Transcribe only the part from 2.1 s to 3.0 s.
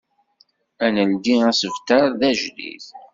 d ajdid.